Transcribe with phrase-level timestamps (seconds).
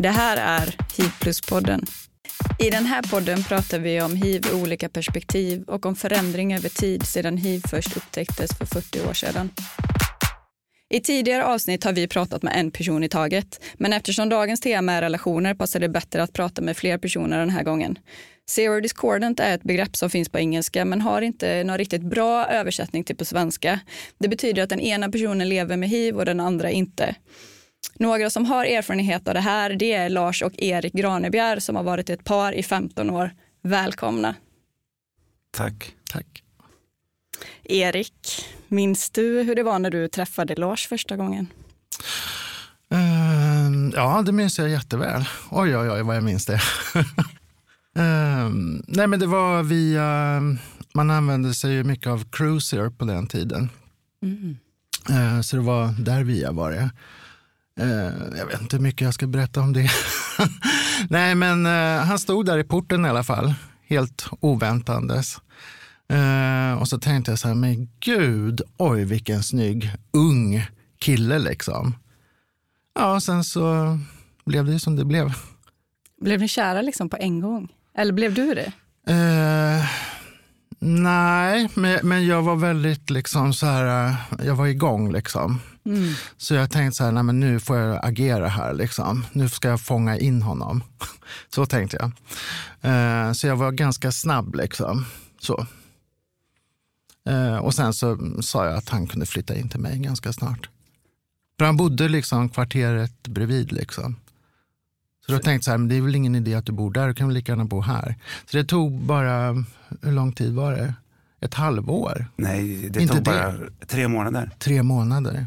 [0.00, 1.86] Det här är hiv plus-podden.
[2.58, 6.68] I den här podden pratar vi om hiv ur olika perspektiv och om förändring över
[6.68, 9.50] tid sedan hiv först upptäcktes för 40 år sedan.
[10.90, 14.92] I tidigare avsnitt har vi pratat med en person i taget, men eftersom dagens tema
[14.92, 17.98] är relationer passar det bättre att prata med fler personer den här gången.
[18.50, 22.46] Zero discordant är ett begrepp som finns på engelska men har inte någon riktigt bra
[22.46, 23.80] översättning till på svenska.
[24.18, 27.14] Det betyder att den ena personen lever med hiv och den andra inte.
[27.94, 31.82] Några som har erfarenhet av det här det är Lars och Erik Granebjer som har
[31.82, 33.30] varit ett par i 15 år.
[33.62, 34.34] Välkomna.
[35.50, 35.94] Tack.
[36.10, 36.42] Tack.
[37.64, 41.46] Erik, minns du hur det var när du träffade Lars första gången?
[42.94, 45.24] Uh, ja, det minns jag jätteväl.
[45.50, 46.54] Oj, oj, oj, vad jag minns det.
[46.54, 48.50] uh,
[48.86, 50.40] nej, men det var via...
[50.94, 53.68] Man använde sig ju mycket av Cruiser på den tiden.
[54.22, 54.56] Mm.
[55.10, 56.90] Uh, så det var där via var det.
[57.80, 59.90] Uh, jag vet inte hur mycket jag ska berätta om det.
[61.10, 63.54] nej, men uh, han stod där i porten i alla fall,
[63.88, 65.36] helt oväntandes.
[66.12, 70.66] Uh, och så tänkte jag så här, men gud, oj vilken snygg ung
[70.98, 71.94] kille liksom.
[72.94, 73.98] Ja, sen så
[74.44, 75.32] blev det som det blev.
[76.20, 77.72] Blev ni kära liksom på en gång?
[77.94, 78.72] Eller blev du det?
[79.12, 79.84] Uh,
[80.78, 84.14] nej, men, men jag var väldigt liksom så här,
[84.44, 85.60] jag var igång liksom.
[85.88, 86.14] Mm.
[86.36, 88.74] Så jag tänkte så här, nej, men nu får jag agera här.
[88.74, 89.26] Liksom.
[89.32, 90.82] Nu ska jag fånga in honom.
[91.54, 92.10] så tänkte jag.
[92.80, 94.54] Eh, så jag var ganska snabb.
[94.54, 95.06] Liksom.
[95.40, 95.66] Så.
[97.28, 100.68] Eh, och sen så sa jag att han kunde flytta in till mig ganska snart.
[101.58, 103.72] För han bodde liksom kvarteret bredvid.
[103.72, 104.16] Liksom.
[105.26, 106.90] Så då tänkte jag så här, men det är väl ingen idé att du bor
[106.90, 108.14] där, du kan väl lika gärna bo här.
[108.50, 109.64] Så det tog bara,
[110.02, 110.94] hur lång tid var det?
[111.40, 112.26] Ett halvår?
[112.36, 113.86] Nej, det Inte tog bara det.
[113.86, 114.50] tre månader.
[114.58, 115.46] Tre månader.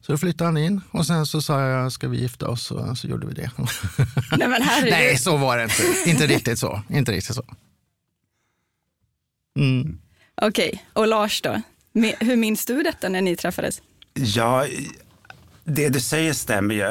[0.00, 2.70] Så då flyttade han in och sen så sa jag, ska vi gifta oss?
[2.70, 3.50] Och så gjorde vi det.
[4.38, 6.10] Nej, men Nej så var det inte.
[6.10, 6.82] Inte riktigt så.
[6.88, 7.44] Inte riktigt så.
[9.58, 9.98] Mm.
[10.42, 10.80] Okej, okay.
[10.92, 11.62] och Lars då?
[12.20, 13.82] Hur minns du detta när ni träffades?
[14.14, 14.66] Ja,
[15.64, 16.90] det du säger stämmer ju.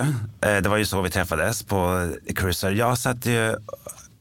[0.50, 2.72] Eh, det var ju så vi träffades på Cruiser.
[2.72, 3.56] Jag satt ju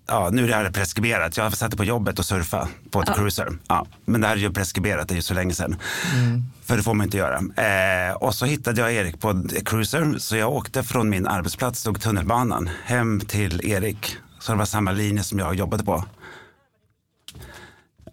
[0.07, 1.37] ja, nu är det här preskriberat.
[1.37, 3.15] Jag satt på jobbet och surfade på ett ja.
[3.15, 3.49] cruiser.
[3.69, 5.77] Ja, men det här är ju preskriberat, det är ju så länge sedan.
[6.15, 6.43] Mm.
[6.65, 7.37] För det får man inte göra.
[7.39, 10.19] Eh, och så hittade jag Erik på cruiser.
[10.19, 14.17] Så jag åkte från min arbetsplats, tog tunnelbanan, hem till Erik.
[14.41, 16.05] Så det var samma linje som jag jobbade på.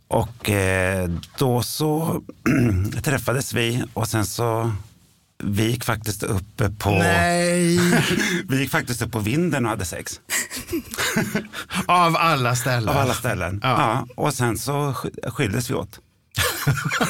[0.07, 2.21] Och eh, då så
[3.03, 4.71] träffades vi och sen så
[5.43, 6.89] vi gick faktiskt upp på...
[6.89, 7.79] Nej!
[8.47, 10.21] vi gick faktiskt upp på vinden och hade sex.
[11.85, 12.89] Av alla ställen?
[12.89, 13.69] Av alla ställen, ja.
[13.69, 14.07] ja.
[14.15, 14.93] Och sen så
[15.27, 15.99] skildes vi åt.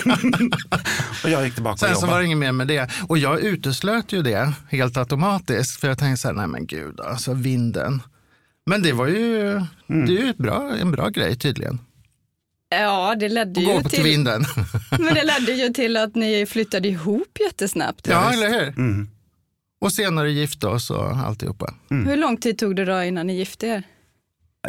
[1.24, 2.92] och jag gick tillbaka Sen och så var det inget mer med det.
[3.08, 5.80] Och jag uteslöt ju det helt automatiskt.
[5.80, 8.02] För jag tänkte så här, nej men gud, alltså vinden.
[8.66, 10.06] Men det var ju, mm.
[10.06, 11.80] det är ju bra, en bra grej tydligen.
[12.70, 14.04] Ja, det ledde ju till...
[14.04, 14.46] vinden.
[14.92, 18.08] men det ledde ju till att ni flyttade ihop jättesnabbt.
[18.08, 18.68] Ja, eller hur?
[18.68, 19.10] Mm.
[19.82, 21.74] Och senare gifte oss och alltihopa.
[21.92, 22.08] Mm.
[22.08, 23.84] Hur lång tid tog det då innan ni gifte er?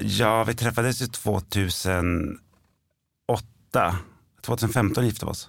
[0.00, 2.38] Ja, vi träffades ju 2008.
[4.42, 5.48] 2015 gifte vi oss.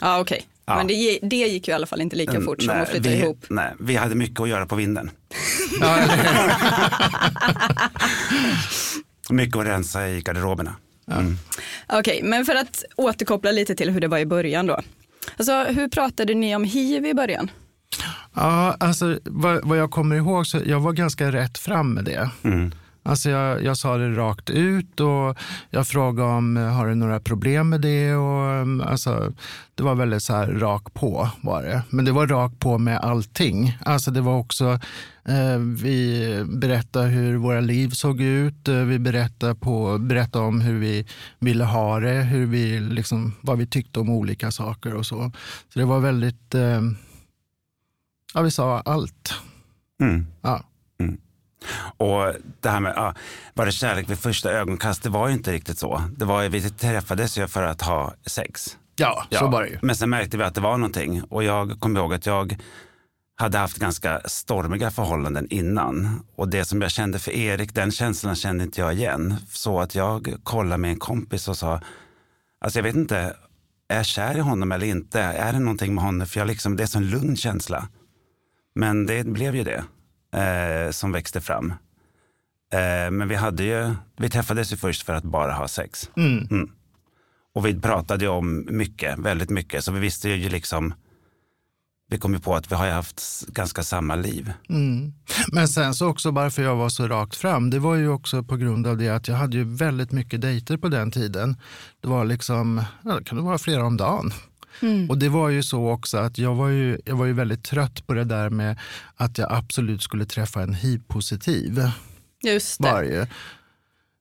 [0.00, 0.36] Ja, okej.
[0.36, 0.48] Okay.
[0.66, 0.76] Ja.
[0.76, 2.88] Men det, det gick ju i alla fall inte lika mm, fort nej, som att
[2.88, 3.44] flytta vi, ihop.
[3.50, 5.10] Nej, vi hade mycket att göra på vinden.
[9.30, 10.76] mycket att rensa i garderoberna.
[11.10, 11.38] Mm.
[11.86, 14.80] Okej, okay, men för att återkoppla lite till hur det var i början då.
[15.36, 17.50] Alltså, hur pratade ni om hiv i början?
[18.34, 22.30] Ja, alltså vad, vad jag kommer ihåg så jag var ganska rätt fram med det.
[22.44, 22.72] Mm.
[23.08, 25.38] Alltså jag, jag sa det rakt ut och
[25.70, 28.14] jag frågade om har du några problem med det.
[28.14, 29.32] Och, mm, alltså,
[29.74, 31.82] det var väldigt så här rak på var det.
[31.90, 33.78] Men det var rak på med allting.
[33.84, 34.80] Alltså det var också,
[35.24, 38.68] eh, vi berättade hur våra liv såg ut.
[38.68, 41.06] Eh, vi berättade, på, berättade om hur vi
[41.38, 45.32] ville ha det, hur vi, liksom, vad vi tyckte om olika saker och så.
[45.72, 46.82] Så det var väldigt, eh,
[48.34, 49.34] ja vi sa allt.
[50.02, 50.26] Mm.
[50.42, 50.64] Ja.
[51.00, 51.18] Mm.
[51.96, 53.14] Och det här med, ja,
[53.54, 55.02] var det kärlek vid första ögonkast?
[55.02, 56.02] Det var ju inte riktigt så.
[56.16, 58.76] Det var, vi träffades ju för att ha sex.
[58.96, 59.78] Ja, ja, så var det ju.
[59.82, 61.22] Men sen märkte vi att det var någonting.
[61.22, 62.56] Och jag kommer ihåg att jag
[63.36, 66.20] hade haft ganska stormiga förhållanden innan.
[66.36, 69.36] Och det som jag kände för Erik, den känslan kände inte jag igen.
[69.50, 71.80] Så att jag kollade med en kompis och sa,
[72.60, 73.36] alltså jag vet inte,
[73.88, 75.20] är jag kär i honom eller inte?
[75.20, 76.26] Är det någonting med honom?
[76.26, 77.88] För jag liksom, det är en lugn känsla.
[78.74, 79.84] Men det blev ju det
[80.32, 81.74] eh, som växte fram.
[82.72, 86.10] Eh, men vi, hade ju, vi träffades ju först för att bara ha sex.
[86.16, 86.48] Mm.
[86.50, 86.70] Mm.
[87.54, 89.84] Och vi pratade ju om mycket, väldigt mycket.
[89.84, 90.94] Så vi visste ju liksom
[92.10, 94.52] vi kom ju på att vi har haft ganska samma liv.
[94.68, 95.12] Mm.
[95.52, 98.56] Men sen så också varför jag var så rakt fram, det var ju också på
[98.56, 101.56] grund av det att jag hade ju väldigt mycket dejter på den tiden.
[102.00, 104.32] Det var liksom, ja, det kunde vara flera om dagen.
[104.82, 105.10] Mm.
[105.10, 108.06] Och det var ju så också att jag var ju, jag var ju väldigt trött
[108.06, 108.78] på det där med
[109.16, 111.90] att jag absolut skulle träffa en hiv-positiv.
[112.42, 112.92] Just det.
[112.92, 113.20] Varje.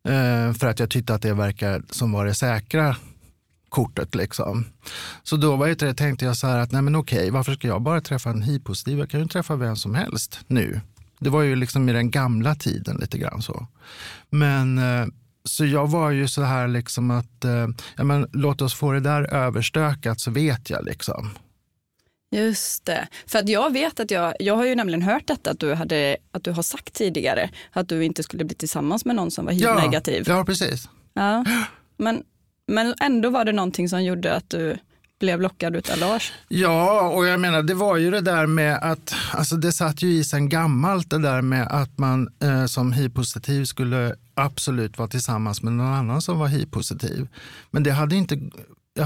[0.08, 2.96] Eh, för att jag tyckte att det verkar som var det säkra
[3.70, 4.16] kortet.
[4.16, 4.66] Liksom.
[5.24, 7.82] Så då var det, tänkte jag så här att nej men okej, varför ska jag
[7.82, 9.00] bara träffa en hiv-positiv?
[9.00, 10.82] Jag kan ju träffa vem som helst nu.
[11.20, 13.68] Det var ju liksom i den gamla tiden lite grann så.
[14.30, 15.06] Men eh,
[15.48, 19.00] så jag var ju så här liksom att eh, ja, men, låt oss få det
[19.00, 21.30] där överstökat så vet jag liksom.
[22.32, 23.08] Just det.
[23.28, 26.18] För att jag vet att jag, jag har ju nämligen hört detta att du, hade,
[26.32, 29.52] att du har sagt tidigare att du inte skulle bli tillsammans med någon som var.
[29.52, 30.90] Ja, ja, precis.
[31.14, 31.46] Ja.
[31.98, 32.24] Men,
[32.68, 34.78] men ändå var det någonting som gjorde att du
[35.20, 36.34] blev lockad utav Lars.
[36.48, 40.08] Ja, och jag menar det var ju det där med att, alltså det satt ju
[40.08, 45.62] i sen gammalt det där med att man eh, som hiv-positiv skulle absolut vara tillsammans
[45.64, 47.28] med någon annan som var hiv-positiv.
[47.72, 48.40] Men det hade inte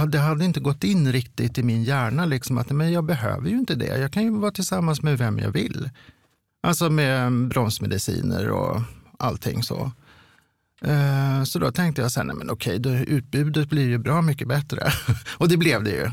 [0.08, 2.26] det hade inte gått in riktigt i min hjärna.
[2.26, 3.98] Liksom, att men Jag behöver ju inte det.
[3.98, 5.90] Jag kan ju vara tillsammans med vem jag vill.
[6.64, 8.82] Alltså med bromsmediciner och
[9.20, 9.92] allting så.
[10.82, 14.48] Eh, så då tänkte jag, så här, men okej, då, utbudet blir ju bra mycket
[14.48, 14.92] bättre.
[15.38, 16.12] och det blev det ju.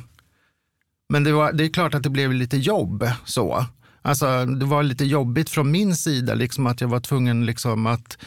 [1.08, 3.66] Men det, var, det är klart att det blev lite jobb så.
[4.02, 8.18] Alltså, det var lite jobbigt från min sida, liksom att jag var tvungen liksom att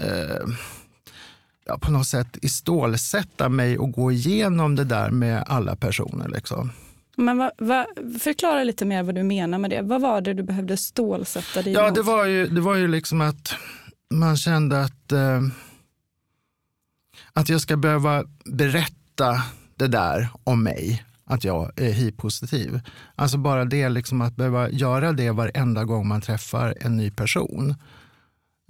[0.00, 0.46] eh,
[1.66, 6.28] ja, på något sätt istålsätta mig och gå igenom det där med alla personer.
[6.28, 6.70] Liksom.
[7.16, 7.86] Men va, va,
[8.20, 9.82] förklara lite mer vad du menar med det.
[9.82, 13.20] Vad var det du behövde stålsätta dig Ja, det var ju, det var ju liksom
[13.20, 13.54] att
[14.10, 15.40] man kände att, eh,
[17.32, 19.42] att jag ska behöva berätta
[19.76, 22.80] det där om mig, att jag är hiv-positiv.
[23.14, 27.74] Alltså bara det, liksom att behöva göra det varenda gång man träffar en ny person.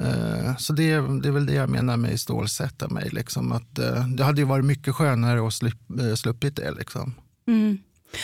[0.02, 0.90] Eh, så det,
[1.22, 3.08] det är väl det jag menar med stålsätta mig.
[3.10, 6.70] Liksom, att, eh, det hade ju varit mycket skönare att slupp, eh, sluppit det.
[6.70, 7.14] Liksom.
[7.48, 7.78] Mm.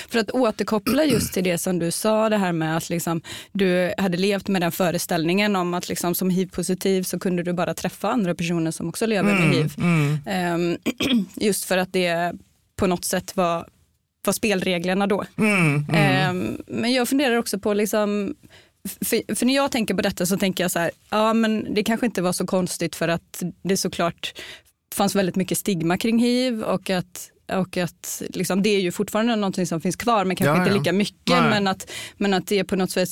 [0.09, 3.21] För att återkoppla just till det som du sa, det här med att liksom,
[3.53, 7.75] du hade levt med den föreställningen om att liksom, som hiv-positiv så kunde du bara
[7.75, 9.75] träffa andra personer som också lever mm, med hiv.
[9.79, 10.75] Mm.
[10.75, 12.33] Um, just för att det
[12.77, 13.69] på något sätt var,
[14.27, 15.25] var spelreglerna då.
[15.37, 15.87] Um,
[16.67, 18.35] men jag funderar också på liksom,
[18.85, 21.83] för, för, när jag tänker på detta så tänker jag så här, ja men det
[21.83, 24.33] kanske inte var så konstigt för att det såklart
[24.95, 29.37] fanns väldigt mycket stigma kring hiv och att och att liksom, det är ju fortfarande
[29.37, 31.43] någonting som finns kvar men kanske ja, inte lika mycket.
[31.43, 33.11] Men att, men att det på något sätt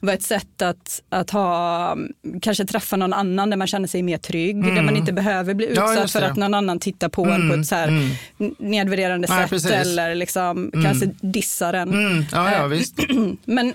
[0.00, 1.96] var ett sätt att, att ha,
[2.42, 4.56] kanske träffa någon annan där man känner sig mer trygg.
[4.56, 4.74] Mm.
[4.74, 7.42] Där man inte behöver bli utsatt ja, för att någon annan tittar på mm.
[7.42, 8.54] en på ett så här mm.
[8.58, 9.70] nedvärderande Nej, sätt precis.
[9.70, 10.84] eller liksom, mm.
[10.84, 11.88] kanske dissar en.
[11.88, 12.24] Mm.
[12.32, 12.98] Ja, ja, visst.
[13.44, 13.72] men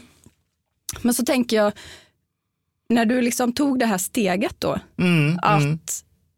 [1.01, 1.73] men så tänker jag,
[2.89, 5.79] när du liksom tog det här steget då, mm, att mm.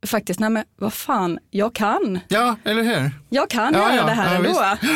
[0.06, 2.20] faktiskt, nej men vad fan, jag kan.
[2.28, 3.12] Ja, eller hur?
[3.30, 4.50] Jag kan ja, göra ja, det här ja, ändå.
[4.50, 4.94] Visst.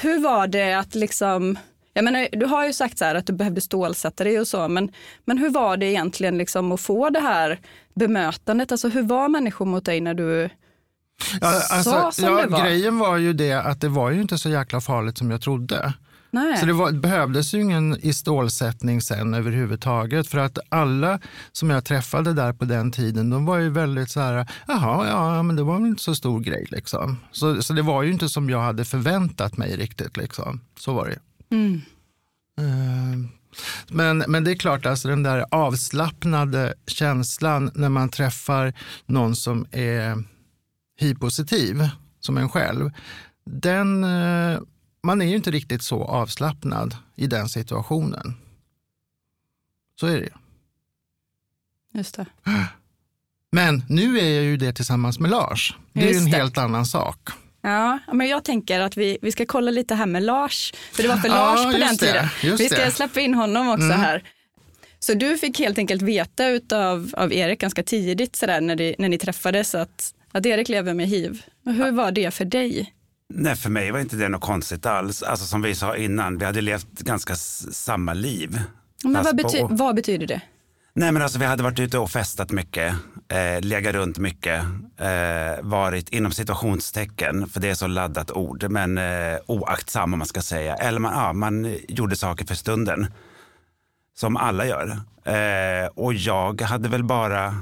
[0.00, 1.58] Hur var det att liksom,
[1.94, 4.92] jag menar, du har ju sagt så att du behövde stålsätta dig och så, men,
[5.24, 7.60] men hur var det egentligen liksom att få det här
[7.94, 8.72] bemötandet?
[8.72, 10.50] Alltså hur var människor mot dig när du
[11.40, 12.64] Ja, alltså, sa som ja, det var?
[12.64, 15.94] Grejen var ju det att det var ju inte så jäkla farligt som jag trodde.
[16.30, 16.56] Nej.
[16.56, 20.28] Så det var, behövdes ju ingen istålsättning sen överhuvudtaget.
[20.28, 21.18] För att alla
[21.52, 25.42] som jag träffade där på den tiden, de var ju väldigt så här, jaha, ja,
[25.42, 27.16] men det var väl inte så stor grej liksom.
[27.32, 30.60] Så, så det var ju inte som jag hade förväntat mig riktigt liksom.
[30.78, 31.18] Så var det
[31.56, 31.80] mm.
[32.60, 33.28] uh,
[33.88, 38.72] men, men det är klart, alltså den där avslappnade känslan när man träffar
[39.06, 40.24] någon som är
[41.00, 41.88] hiv-positiv,
[42.20, 42.90] som en själv,
[43.44, 44.60] den uh,
[45.02, 48.34] man är ju inte riktigt så avslappnad i den situationen.
[50.00, 50.32] Så är det ju.
[51.92, 52.26] Just det.
[53.52, 55.76] Men nu är jag ju det tillsammans med Lars.
[55.92, 56.36] Det Just är ju en det.
[56.36, 57.28] helt annan sak.
[57.60, 60.74] Ja, men jag tänker att vi, vi ska kolla lite här med Lars.
[60.92, 62.28] För det var för Lars ja, på den tiden.
[62.42, 62.90] Vi ska det.
[62.90, 64.00] släppa in honom också mm.
[64.00, 64.22] här.
[64.98, 69.08] Så du fick helt enkelt veta av, av Erik ganska tidigt sådär, när, de, när
[69.08, 71.42] ni träffades att, att Erik lever med hiv.
[71.66, 72.94] Och hur var det för dig?
[73.34, 75.22] Nej, för mig var inte det något konstigt alls.
[75.22, 78.60] Alltså som vi sa innan, vi hade levt ganska samma liv.
[79.04, 79.68] Men vad, bety på...
[79.70, 80.40] vad, betyder det?
[80.94, 82.94] Nej, men alltså, vi hade varit ute och festat mycket,
[83.28, 84.62] eh, legat runt mycket,
[84.96, 90.28] eh, varit inom situationstecken, för det är så laddat ord, men eh, oaktsam om man
[90.28, 90.74] ska säga.
[90.74, 93.06] Eller man, ja, man gjorde saker för stunden,
[94.16, 95.00] som alla gör.
[95.24, 97.54] Eh, och jag hade väl bara,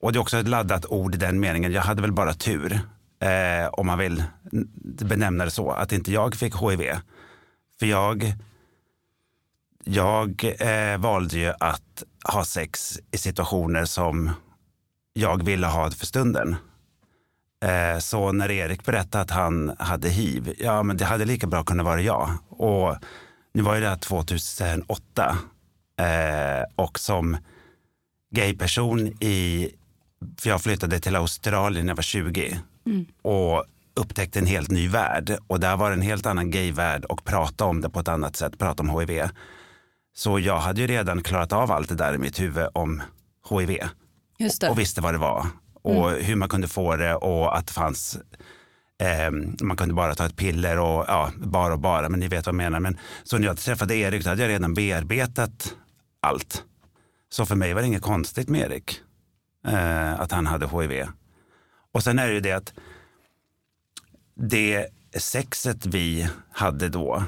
[0.00, 2.80] och det är också ett laddat ord i den meningen, jag hade väl bara tur
[3.22, 4.24] eh, om man vill
[4.82, 6.96] benämna det så, att inte jag fick HIV.
[7.78, 8.34] För jag
[9.84, 14.30] jag eh, valde ju att ha sex i situationer som
[15.12, 16.56] jag ville ha för stunden.
[17.64, 21.64] Eh, så när Erik berättade att han hade hiv, ja men det hade lika bra
[21.64, 22.30] kunnat vara jag.
[22.48, 22.96] Och
[23.54, 25.38] nu var ju det här 2008
[25.98, 27.36] eh, och som
[28.34, 29.70] gayperson i,
[30.38, 33.06] för jag flyttade till Australien när jag var 20 mm.
[33.22, 37.24] och upptäckte en helt ny värld och där var det en helt annan gayvärld och
[37.24, 39.28] prata om det på ett annat sätt, prata om HIV.
[40.14, 43.02] Så jag hade ju redan klarat av allt det där i mitt huvud om
[43.50, 43.78] HIV
[44.70, 45.46] och visste vad det var
[45.82, 46.24] och mm.
[46.24, 48.18] hur man kunde få det och att det fanns
[49.02, 52.46] eh, man kunde bara ta ett piller och ja, bara och bara, men ni vet
[52.46, 52.80] vad jag menar.
[52.80, 55.74] Men, så när jag träffade Erik, då hade jag redan bearbetat
[56.20, 56.64] allt.
[57.30, 59.00] Så för mig var det inget konstigt med Erik,
[59.66, 61.06] eh, att han hade HIV.
[61.92, 62.72] Och sen är det ju det att
[64.34, 67.24] det sexet vi hhade då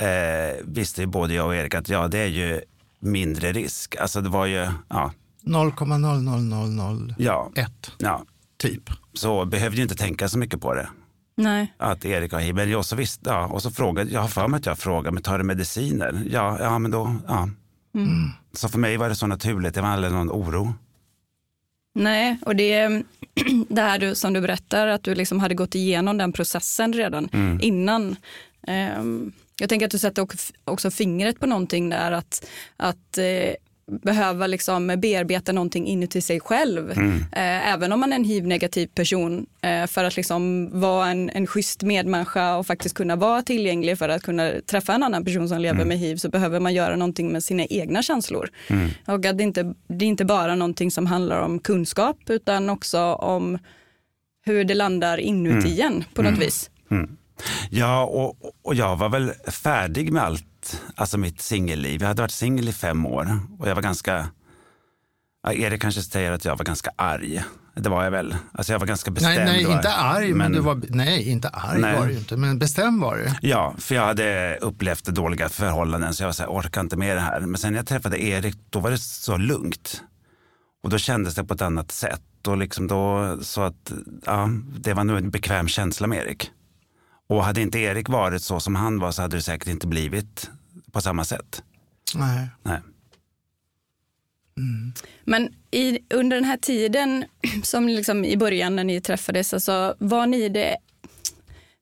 [0.00, 2.60] eh, visste ju både jag och Erik att ja, det är ju
[3.00, 3.96] mindre risk.
[3.96, 5.12] Alltså det var ju, ja.
[5.42, 7.50] 0,00001 ja.
[7.98, 8.24] ja.
[8.56, 8.90] typ.
[9.12, 10.88] Så behövde ju inte tänka så mycket på det.
[11.36, 11.74] Nej.
[11.76, 12.54] Att Erik har hiv.
[12.54, 15.10] Men jag så visst, ja, och så frågade, jag har för mig att jag frågade,
[15.10, 16.22] men tar du mediciner?
[16.30, 17.48] Ja, ja men då, ja.
[17.94, 18.30] Mm.
[18.52, 20.74] Så för mig var det så naturligt, det var aldrig någon oro.
[21.92, 22.88] Nej, och det,
[23.68, 27.28] det här du, som du berättar, att du liksom hade gått igenom den processen redan
[27.32, 27.58] mm.
[27.62, 28.16] innan.
[28.98, 30.26] Um, jag tänker att du sätter
[30.64, 33.54] också fingret på någonting där, att, att eh,
[34.02, 36.90] behöva liksom bearbeta någonting inuti sig själv.
[36.90, 37.16] Mm.
[37.16, 39.46] Eh, även om man är en hiv-negativ person.
[39.62, 44.08] Eh, för att liksom vara en, en schysst medmänniska och faktiskt kunna vara tillgänglig för
[44.08, 45.88] att kunna träffa en annan person som lever mm.
[45.88, 48.50] med hiv så behöver man göra någonting med sina egna känslor.
[48.68, 48.90] Mm.
[49.06, 52.98] Och att det, inte, det är inte bara någonting som handlar om kunskap utan också
[53.14, 53.58] om
[54.44, 55.66] hur det landar inuti mm.
[55.66, 56.40] igen på något mm.
[56.40, 56.70] vis.
[56.90, 57.16] Mm.
[57.70, 60.44] Ja, och, och jag var väl färdig med allt
[60.94, 62.00] alltså mitt singelliv.
[62.00, 64.28] Jag hade varit singel i fem år och jag var ganska,
[65.42, 67.44] ja, Erik kanske säger att jag var ganska arg.
[67.74, 68.36] Det var jag väl.
[68.52, 69.36] Alltså jag var ganska bestämd.
[69.36, 71.98] Nej, nej inte arg, men, men, du var, nej, inte arg nej.
[71.98, 73.48] var du inte, men bestämd var du.
[73.48, 77.16] Ja, för jag hade upplevt dåliga förhållanden så jag var så här, orkar inte med
[77.16, 77.40] det här.
[77.40, 80.02] Men sen när jag träffade Erik, då var det så lugnt.
[80.82, 82.46] Och då kändes det på ett annat sätt.
[82.46, 83.92] Och liksom då, så att,
[84.26, 86.50] ja, det var nog en bekväm känsla med Erik.
[87.28, 90.50] Och hade inte Erik varit så som han var så hade det säkert inte blivit
[90.90, 91.62] på samma sätt.
[92.14, 92.48] Nej.
[92.62, 92.80] Nej.
[94.56, 94.92] Mm.
[95.24, 97.24] Men i, under den här tiden,
[97.62, 100.76] som liksom i början när ni träffades, alltså, var ni det,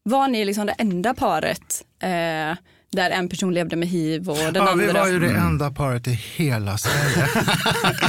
[0.02, 2.56] var ni liksom det enda paret eh,
[2.92, 4.86] där en person levde med hiv och den ja, andra...
[4.86, 5.46] Vi var ju det mm.
[5.46, 7.28] enda paret i hela Sverige.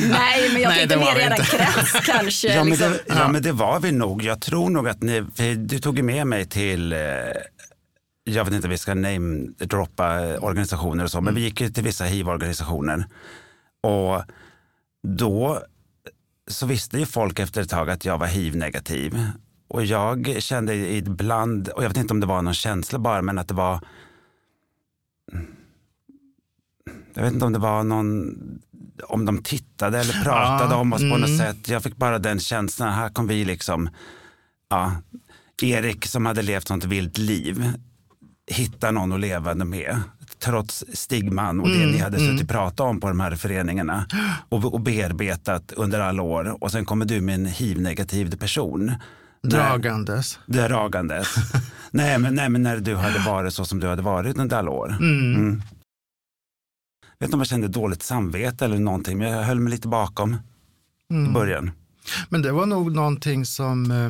[0.09, 2.53] Nej, men jag tänkte mer i eran krets kanske.
[2.53, 2.89] Ja, liksom.
[2.89, 4.23] men det, ja, men det var vi nog.
[4.23, 5.21] Jag tror nog att ni,
[5.57, 6.99] du tog med mig till eh,
[8.29, 11.25] jag vet inte om vi ska namedroppa organisationer och så, mm.
[11.25, 13.05] men vi gick till vissa hiv-organisationer.
[13.81, 14.23] Och
[15.07, 15.61] då
[16.47, 19.27] så visste ju folk efter ett tag att jag var hiv-negativ.
[19.67, 23.39] Och jag kände ibland, och jag vet inte om det var någon känsla bara, men
[23.39, 23.79] att det var
[27.13, 28.35] jag vet inte om det var någon,
[29.03, 31.11] om de tittade eller pratade ja, om oss mm.
[31.11, 31.39] på något mm.
[31.39, 31.69] sätt.
[31.69, 33.89] Jag fick bara den känslan, här kom vi liksom,
[34.69, 34.91] ja,
[35.61, 37.73] Erik som hade levt sånt vilt liv,
[38.49, 40.01] hitta någon att leva med
[40.39, 42.29] trots stigman och mm, det ni hade mm.
[42.29, 44.05] suttit och pratat om på de här föreningarna
[44.49, 46.63] och, och bearbetat under alla år.
[46.63, 48.91] Och sen kommer du med en hiv-negativ person.
[49.43, 50.39] Dragandes.
[50.45, 51.27] När, dragandes.
[51.91, 54.71] nej, men, nej, men när du hade varit så som du hade varit under alla
[54.71, 54.95] år.
[54.99, 55.35] Mm.
[55.35, 55.61] Mm.
[57.01, 59.87] Jag vet inte om jag kände dåligt samvete eller någonting, men jag höll mig lite
[59.87, 60.37] bakom
[61.11, 61.29] mm.
[61.29, 61.71] i början.
[62.29, 64.09] Men det var nog någonting som, eh,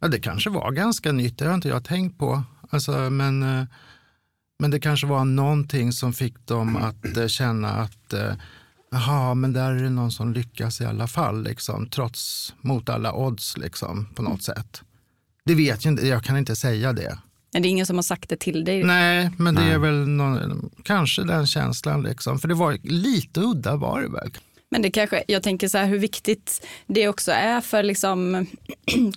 [0.00, 2.42] ja det kanske var ganska nytt, det har inte jag tänkt på.
[2.72, 3.64] Alltså, men, eh,
[4.58, 8.14] men det kanske var någonting som fick dem att eh, känna att
[8.90, 13.12] jaha, men där är det någon som lyckas i alla fall, liksom, trots mot alla
[13.12, 14.82] odds liksom, på något sätt.
[15.44, 17.18] Det vet jag inte, jag kan inte säga det.
[17.52, 18.84] Men det är ingen som har sagt det till dig?
[18.84, 19.72] Nej, men det Nej.
[19.72, 22.02] är väl någon, kanske den känslan.
[22.02, 22.38] Liksom.
[22.38, 24.30] För det var lite udda var det väl.
[24.72, 28.46] Men det kanske, jag tänker så här hur viktigt det också är för liksom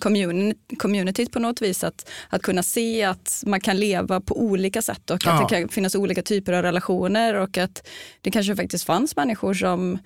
[0.78, 5.10] communityt på något vis att, att kunna se att man kan leva på olika sätt
[5.10, 7.88] och att det kan finnas olika typer av relationer och att
[8.20, 9.98] det kanske faktiskt fanns människor som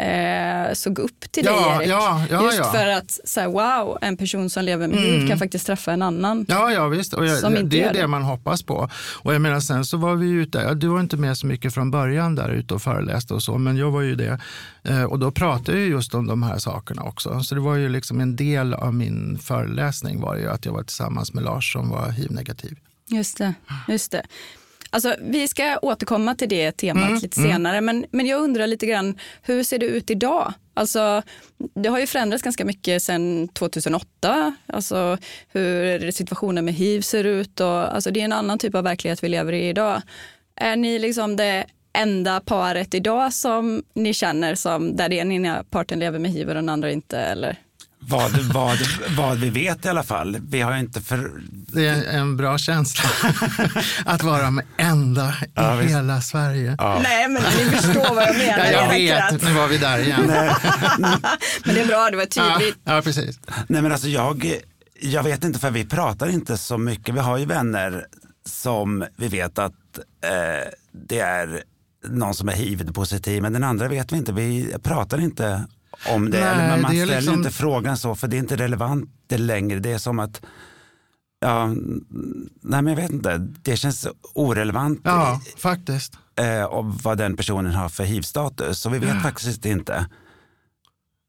[0.00, 1.88] eh, såg upp till ja, dig Erik.
[1.88, 5.28] Ja, ja, Just för att så här, wow, en person som lever med hiv mm.
[5.28, 6.46] kan faktiskt träffa en annan.
[6.48, 7.14] Ja, ja visst.
[7.14, 8.00] Och jag, det är det.
[8.00, 8.88] det man hoppas på.
[9.22, 11.90] Och jag menar sen så var vi ute, du var inte med så mycket från
[11.90, 14.40] början där ute och föreläste och så, men jag var ju det.
[14.84, 17.40] Eh, och då pratade jag just om de här sakerna också.
[17.40, 20.82] Så det var ju liksom en del av min föreläsning var ju att jag var
[20.82, 22.76] tillsammans med Lars som var hiv-negativ.
[23.06, 23.54] Just det,
[23.88, 24.22] just det.
[24.94, 28.86] Alltså, vi ska återkomma till det temat Mm, lite senare, men, men jag undrar lite
[28.86, 30.52] grann, hur ser det ut idag?
[30.74, 31.22] Alltså,
[31.74, 35.18] det har ju förändrats ganska mycket sedan 2008, alltså
[35.48, 37.60] hur situationen med hiv ser ut.
[37.60, 40.02] Och, alltså, det är en annan typ av verklighet vi lever i idag.
[40.56, 41.66] Är ni liksom det
[41.98, 46.54] enda paret idag som ni känner som där den ena parten lever med hiv och
[46.54, 47.18] den andra inte?
[47.18, 47.56] Eller?
[48.08, 48.78] Vad, vad,
[49.16, 50.38] vad vi vet i alla fall.
[50.48, 51.30] Vi har inte för...
[51.50, 53.10] Det är en bra känsla
[54.04, 55.94] att vara med enda i Ja, visst.
[55.94, 56.74] hela Sverige.
[56.78, 57.00] Ja.
[57.02, 58.58] Nej, men ni förstår vad jag menar.
[58.72, 58.88] Ja, jag
[59.32, 60.20] vet, nu var vi där igen.
[61.64, 62.76] Men det är bra, det var Ja, tydligt.
[62.84, 63.40] ja, precis.
[63.66, 64.54] Nej men alltså jag,
[65.00, 67.14] jag vet inte för vi pratar inte så mycket.
[67.14, 68.06] Vi har ju vänner
[68.46, 69.72] som vi vet att
[70.24, 70.68] eh,
[71.08, 71.62] det är
[72.08, 74.32] någon som är hiv-positiv men den andra vet vi inte.
[74.32, 75.64] Vi pratar inte
[76.08, 76.40] om det.
[76.40, 79.10] Nej, Eller man det är ställer liksom- inte frågan så för det är inte relevant
[79.26, 79.78] det längre.
[79.78, 80.42] Det är som att
[81.44, 81.66] Ja,
[82.62, 83.38] nej men jag vet inte.
[83.38, 86.18] Det känns orelevant Ja, faktiskt.
[86.40, 88.80] eh, om vad den personen har för hiv-status.
[88.80, 90.06] Så vi vet faktiskt inte.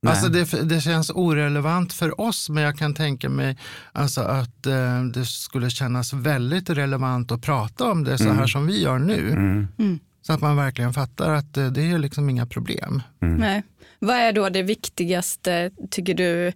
[0.03, 0.12] Nej.
[0.12, 3.58] Alltså det, det känns orelevant för oss, men jag kan tänka mig
[3.92, 8.68] alltså att eh, det skulle kännas väldigt relevant att prata om det så här som
[8.68, 9.32] vi gör nu.
[9.32, 10.00] Mm.
[10.22, 13.01] Så att man verkligen fattar att eh, det är liksom inga problem.
[13.20, 13.63] Nej.
[14.03, 16.48] Vad är då det viktigaste, tycker du,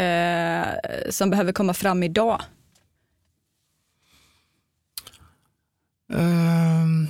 [0.00, 0.66] eh,
[1.10, 2.42] som behöver komma fram idag?
[6.12, 7.08] Um,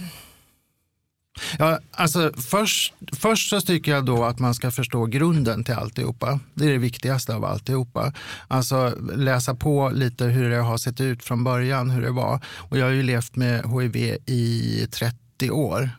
[1.59, 6.41] ja, alltså först, först så tycker jag då att man ska förstå grunden till alltihopa.
[6.55, 8.13] Det är det viktigaste av alltihopa.
[8.49, 12.41] Alltså läsa på lite hur det har sett ut från början, hur det var.
[12.57, 15.91] Och jag har ju levt med hiv i 30 år.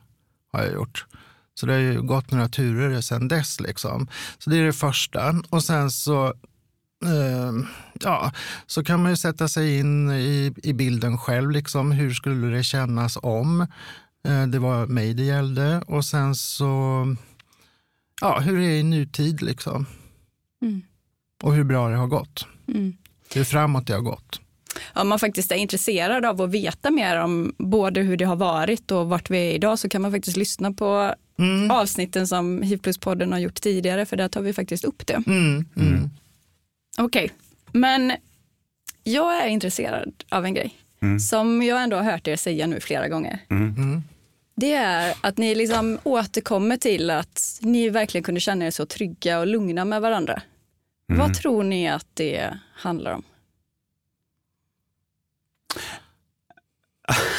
[0.52, 1.06] har jag gjort.
[1.56, 3.60] Så det har ju gått några turer sedan dess.
[3.60, 4.08] Liksom.
[4.38, 5.36] Så det är det första.
[5.50, 6.28] Och sen så
[7.06, 7.52] eh,
[7.94, 8.32] ja,
[8.68, 11.52] så kan man ju sätta sig in i, i bilden själv.
[11.52, 11.92] Liksom.
[11.92, 13.62] Hur skulle det kännas om
[14.28, 15.82] eh, det var mig det gällde?
[15.88, 17.16] Och sen så,
[18.22, 19.86] ja, hur är det i nutid liksom?
[20.62, 20.82] Mm.
[21.44, 22.48] Och hur bra det har gått.
[22.68, 22.94] Mm.
[23.34, 24.42] Hur framåt det har gått.
[24.94, 28.92] Om man faktiskt är intresserad av att veta mer om både hur det har varit
[28.92, 31.72] och vart vi är idag så kan man faktiskt lyssna på Mm.
[31.72, 35.24] avsnitten som Hiv plus-podden har gjort tidigare för där tar vi faktiskt upp det.
[35.28, 36.10] Mm, mm.
[36.98, 37.32] Okej,
[37.72, 38.14] men
[39.04, 40.76] jag är intresserad av en grej
[41.20, 43.40] som jag ändå har hört er säga nu flera gånger.
[43.50, 44.04] Mm.
[44.56, 49.40] Det är att ni liksom återkommer till att ni verkligen kunde känna er så trygga
[49.40, 50.42] och lugna med varandra.
[51.08, 53.24] Vad tror ni att det handlar om?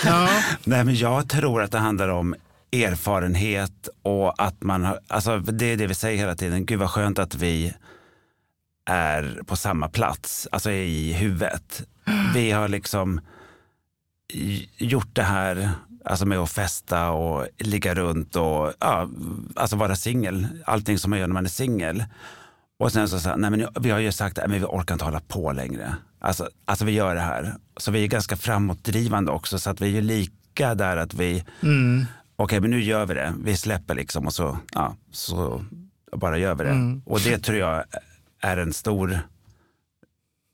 [0.05, 0.29] Ja,
[0.65, 2.35] Nej, men jag tror att det handlar om
[2.73, 6.91] erfarenhet och att man har, alltså det är det vi säger hela tiden, gud vad
[6.91, 7.75] skönt att vi
[8.91, 11.83] är på samma plats, alltså i huvudet.
[12.35, 13.21] Vi har liksom
[14.79, 15.71] gjort det här
[16.05, 19.09] alltså med att festa och ligga runt och ja,
[19.57, 22.05] alltså vara singel, allting som man gör när man är singel.
[22.79, 25.21] Och sen så sa nej men vi har ju sagt att vi orkar inte hålla
[25.21, 25.95] på längre.
[26.19, 27.55] Alltså, alltså vi gör det här.
[27.77, 31.45] Så vi är ganska framåtdrivande också så att vi är ju lika där att vi,
[31.63, 33.35] mm okej men nu gör vi det.
[33.45, 35.65] Vi släpper liksom och så, ja, så
[36.17, 36.71] bara gör vi det.
[36.71, 37.03] Mm.
[37.07, 37.85] Och det tror jag
[38.41, 39.21] är en stor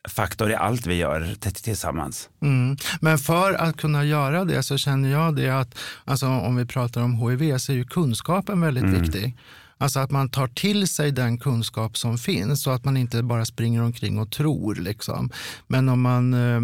[0.08, 2.30] faktor i allt vi gör tillsammans.
[2.42, 2.76] Mm.
[3.00, 7.02] Men för att kunna göra det så känner jag det att, alltså om vi pratar
[7.02, 9.36] om HIV så är ju kunskapen väldigt viktig.
[9.78, 13.44] Alltså att man tar till sig den kunskap som finns så att man inte bara
[13.44, 14.74] springer omkring och tror.
[14.74, 15.30] Liksom.
[15.66, 16.60] Men om man eh,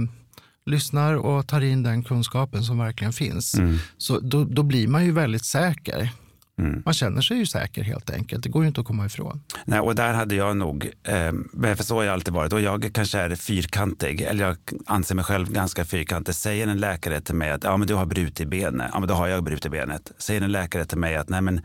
[0.68, 3.56] lyssnar och tar in den kunskapen som verkligen finns
[3.98, 6.10] så då, då blir man ju väldigt säker.
[6.58, 6.82] Mm.
[6.84, 8.42] Man känner sig ju säker helt enkelt.
[8.42, 9.40] Det går ju inte att komma ifrån.
[9.64, 11.32] Nej, och där hade jag nog, eh,
[11.74, 15.24] för så har jag alltid varit, och jag kanske är fyrkantig, eller jag anser mig
[15.24, 16.34] själv ganska fyrkantig.
[16.34, 19.14] Säger en läkare till mig att ja, men du har brutit benet, ja men då
[19.14, 20.12] har jag brutit benet.
[20.18, 21.60] Säger en läkare till mig att nej men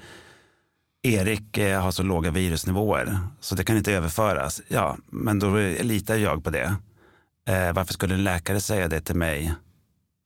[1.04, 4.62] Erik eh, har så låga virusnivåer så det kan inte överföras.
[4.68, 6.76] Ja, men då litar jag på det.
[7.47, 9.53] Eh, varför skulle en läkare säga det till mig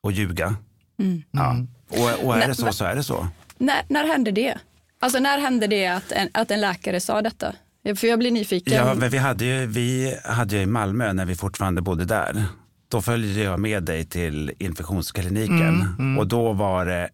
[0.03, 0.55] och ljuga?
[0.99, 1.23] Mm.
[1.31, 1.55] Ja.
[1.89, 3.27] Och, och är det så så är det så.
[3.57, 4.57] När, när hände det?
[4.99, 7.55] Alltså när hände det att en, att en läkare sa detta?
[7.95, 8.73] För jag blir nyfiken.
[8.73, 12.43] Ja, men vi hade ju vi hade ju i Malmö när vi fortfarande bodde där.
[12.89, 17.09] Då följde jag med dig till infektionskliniken och då var det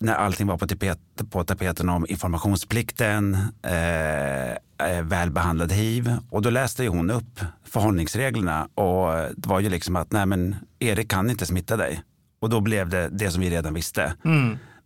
[0.00, 0.98] när allting var på, tapet,
[1.30, 8.68] på tapeten om informationsplikten, eh, eh, välbehandlad hiv och då läste ju hon upp förhållningsreglerna
[8.74, 12.02] och det var ju liksom att nej men Erik kan inte smitta dig.
[12.40, 14.14] Och då blev det det som vi redan visste.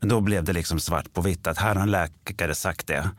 [0.01, 3.11] Men då blev det liksom svart på vitt att här har en läkare sagt det.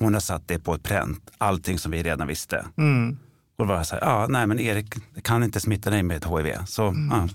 [0.00, 2.66] Hon har satt det på ett pränt, allting som vi redan visste.
[2.78, 3.18] Mm.
[3.58, 6.24] Och då var så här, ja, nej men Erik kan inte smitta dig med ett
[6.24, 6.64] HIV.
[6.66, 7.28] Så, ja.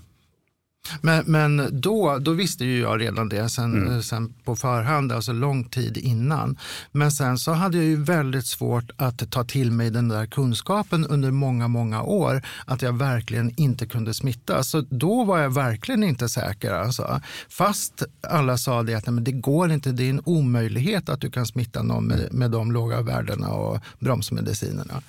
[1.00, 4.02] Men, men då, då visste ju jag redan det sen, mm.
[4.02, 6.58] sen på förhand, alltså lång tid innan.
[6.92, 11.06] Men sen så hade jag ju väldigt svårt att ta till mig den där kunskapen
[11.06, 14.62] under många, många år, att jag verkligen inte kunde smitta.
[14.62, 16.72] Så då var jag verkligen inte säker.
[16.72, 17.20] Alltså.
[17.48, 21.30] Fast alla sa det att men det går inte, det är en omöjlighet att du
[21.30, 25.02] kan smitta någon med, med de låga värdena och bromsmedicinerna.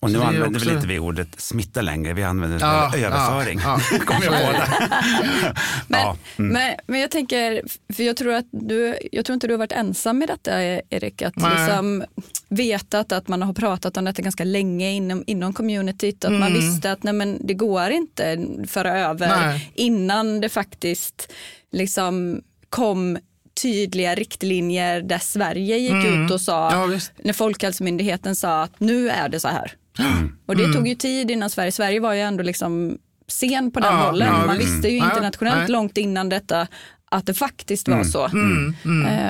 [0.00, 0.68] Och nu använder också...
[0.68, 3.60] väl inte vi ordet smitta längre, vi använder ja, överföring.
[3.64, 3.98] Ja, ja.
[4.04, 4.52] Kommer jag på
[5.88, 6.16] men, ja.
[6.36, 6.52] Mm.
[6.52, 9.72] men, men jag tänker, för jag tror att du, jag tror inte du har varit
[9.72, 12.04] ensam med detta Erik, att liksom
[12.48, 16.40] vetat att man har pratat om detta ganska länge inom, inom communityt, att mm.
[16.40, 19.72] man visste att nej, men det går inte föra över nej.
[19.74, 21.32] innan det faktiskt
[21.72, 23.18] liksom kom
[23.62, 26.24] tydliga riktlinjer där Sverige gick mm.
[26.24, 29.72] ut och sa, ja, när Folkhälsomyndigheten sa att nu är det så här.
[29.98, 30.36] Mm.
[30.46, 33.98] Och det tog ju tid innan Sverige, Sverige var ju ändå liksom sen på den
[33.98, 34.28] ja, rollen.
[34.28, 36.68] Ja, Man visste ju internationellt långt innan detta
[37.10, 38.08] att det faktiskt var mm.
[38.08, 38.26] så.
[38.26, 38.74] Mm.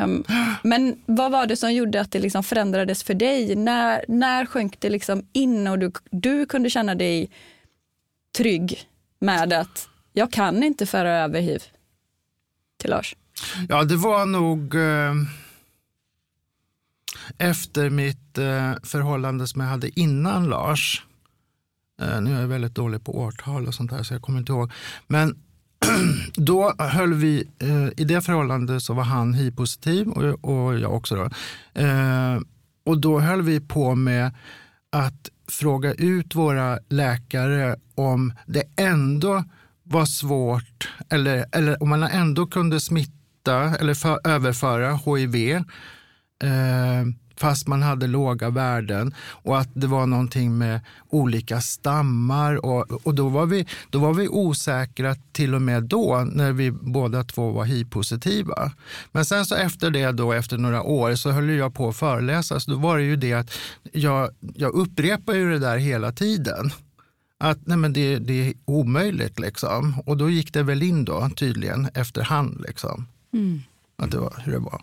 [0.04, 0.24] Um,
[0.62, 3.56] men vad var det som gjorde att det liksom förändrades för dig?
[3.56, 7.30] När, när sjönk det liksom in och du, du kunde känna dig
[8.36, 8.88] trygg
[9.20, 11.62] med att jag kan inte föra över hiv
[12.76, 13.16] till Lars?
[13.68, 15.14] Ja, det var nog eh,
[17.38, 21.06] efter mitt eh, förhållande som jag hade innan Lars.
[22.02, 24.52] Eh, nu är jag väldigt dålig på årtal och sånt där så jag kommer inte
[24.52, 24.72] ihåg.
[25.06, 25.38] Men
[26.34, 31.16] då höll vi, eh, i det förhållandet så var han hiv-positiv och, och jag också.
[31.16, 31.30] Då.
[31.82, 32.40] Eh,
[32.84, 34.34] och då höll vi på med
[34.92, 39.44] att fråga ut våra läkare om det ändå
[39.82, 43.12] var svårt eller, eller om man ändå kunde smitta
[43.48, 45.62] smitta eller för, överföra hiv eh,
[47.38, 52.64] fast man hade låga värden och att det var någonting med olika stammar.
[52.64, 56.70] Och, och då, var vi, då var vi osäkra till och med då när vi
[56.70, 58.72] båda två var hiv-positiva.
[59.12, 62.60] Men sen så efter det, då, efter några år, så höll jag på att föreläsa.
[62.60, 63.50] Så då var det ju det att
[63.92, 66.70] jag, jag upprepar ju det där hela tiden
[67.40, 69.38] att nej men det, det är omöjligt.
[69.38, 70.02] Liksom.
[70.06, 72.64] Och då gick det väl in då tydligen efterhand.
[72.68, 73.06] Liksom.
[73.32, 73.62] Mm.
[73.96, 74.82] Att det var hur det var.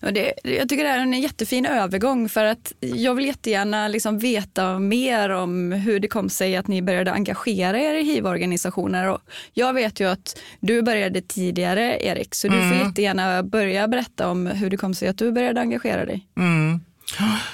[0.00, 4.78] Det, jag tycker det är en jättefin övergång för att jag vill jättegärna liksom veta
[4.78, 9.18] mer om hur det kom sig att ni började engagera er i hiv-organisationer.
[9.52, 12.70] jag vet ju att du började tidigare Erik, så du mm.
[12.70, 16.26] får jättegärna börja berätta om hur det kom sig att du började engagera dig.
[16.36, 16.80] Mm.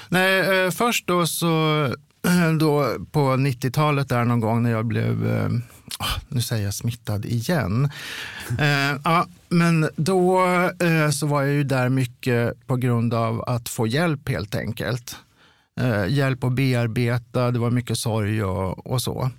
[0.09, 1.47] Nej, eh, först då så
[2.27, 5.49] Eh, då på 90-talet där någon gång när jag blev eh,
[5.99, 7.89] ah, nu säger jag smittad igen.
[8.59, 10.45] Eh, ja, men då
[10.79, 15.15] eh, så var jag ju där mycket på grund av att få hjälp helt enkelt.
[15.79, 19.29] Eh, hjälp att bearbeta, det var mycket sorg och, och så.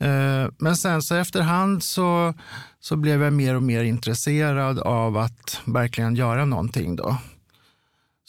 [0.00, 2.34] Eh, men sen så efterhand så,
[2.80, 6.96] så blev jag mer och mer intresserad av att verkligen göra någonting.
[6.96, 7.16] Då.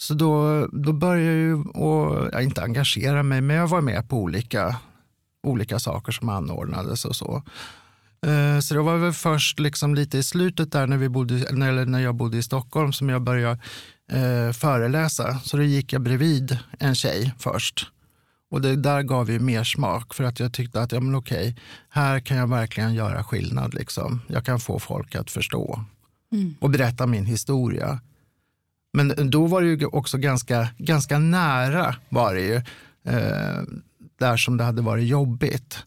[0.03, 4.17] Så då, då började jag och, jag inte engagera mig, men jag var med på
[4.17, 4.75] olika
[5.43, 7.43] olika saker som anordnades och så.
[8.25, 11.85] Eh, så det var väl först liksom lite i slutet där när, vi bodde, eller
[11.85, 13.59] när jag bodde i Stockholm som jag började
[14.11, 15.39] eh, föreläsa.
[15.39, 17.91] Så då gick jag bredvid en tjej först.
[18.51, 21.55] Och det där gav ju mer smak för att jag tyckte att ja, men okej,
[21.89, 23.73] här kan jag verkligen göra skillnad.
[23.73, 24.21] Liksom.
[24.27, 25.85] Jag kan få folk att förstå
[26.31, 26.55] mm.
[26.59, 27.99] och berätta min historia.
[28.93, 32.55] Men då var det ju också ganska, ganska nära var det ju.
[33.05, 33.61] Eh,
[34.19, 35.77] där som det hade varit jobbigt.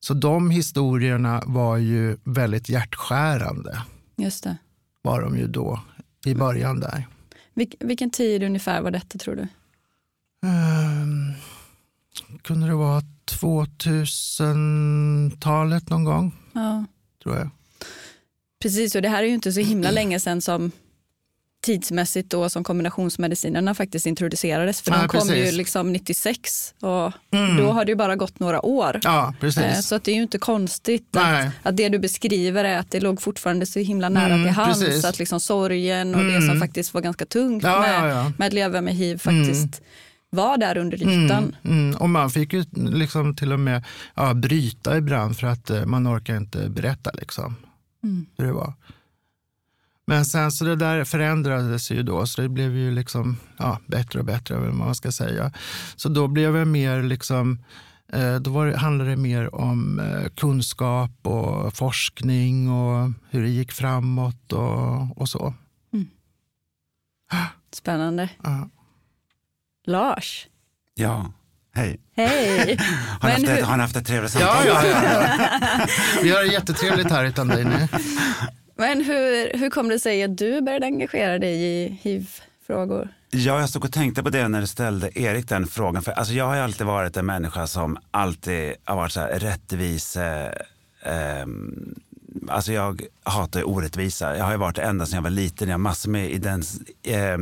[0.00, 3.82] Så de historierna var ju väldigt hjärtskärande.
[4.16, 4.56] Just det.
[5.02, 5.80] Var de ju då,
[6.24, 7.06] i början där.
[7.54, 9.48] Vil vilken tid ungefär var detta tror du?
[10.48, 11.32] Um,
[12.42, 13.02] kunde det vara
[13.40, 16.34] 2000-talet någon gång?
[16.52, 16.84] Ja.
[17.22, 17.50] Tror jag.
[18.62, 20.72] Precis, och det här är ju inte så himla länge sedan som
[21.62, 24.82] tidsmässigt då som kombinationsmedicinerna faktiskt introducerades.
[24.82, 25.52] För ja, de kom precis.
[25.52, 27.56] ju liksom 96 och mm.
[27.56, 29.00] då har det ju bara gått några år.
[29.02, 29.34] Ja.
[29.42, 32.90] Eh, så att det är ju inte konstigt att, att, det du beskriver är att
[32.90, 35.04] det låg fortfarande så himla nära mm, till hands.
[35.04, 36.34] Att liksom sorgen och mm.
[36.34, 36.60] det som mm.
[36.60, 39.90] faktiskt var ganska tungt ja, med, med att leva med hiv faktiskt mm.
[40.30, 41.56] var där under ytan.
[41.64, 41.96] Mm, mm.
[41.96, 46.08] Och man fick ju liksom till och med ja, bryta ibland för att eh, man
[46.08, 47.56] orkar inte berätta liksom,
[48.36, 48.72] hur det var.
[50.06, 54.18] Men sen så det där förändrades ju då, så det blev ju liksom, ja, bättre
[54.18, 55.52] och bättre, vad man ska säga.
[55.96, 57.64] Så då blev det mer liksom,
[58.12, 63.48] eh, då var det, handlade det mer om eh, kunskap och forskning och hur det
[63.48, 65.54] gick framåt och, och så.
[65.92, 66.06] Mm.
[67.72, 68.28] Spännande.
[68.42, 68.68] Ja.
[69.86, 70.46] Lars?
[70.94, 71.32] Ja.
[71.74, 72.00] Hej.
[72.16, 72.76] Hej!
[73.20, 74.66] Har ni haft, hur- ett- har ni haft ett trevligt samtal?
[74.66, 75.86] ja, ja, ja.
[76.22, 77.88] Vi har det jättetrevligt här utan dig nu.
[78.74, 83.08] Men hur, hur kom det sig att du började engagera dig i hiv-frågor?
[83.30, 86.02] Ja, jag stod och tänkte på det när du ställde Erik den frågan.
[86.02, 90.16] För alltså, jag har alltid varit en människa som alltid har varit så här rättvis.
[90.16, 90.52] Eh,
[91.02, 91.46] eh,
[92.48, 94.36] alltså jag hatar orättvisa.
[94.36, 95.68] Jag har ju varit det ända sedan jag var liten.
[95.68, 97.38] Jag har massor med idens, eh,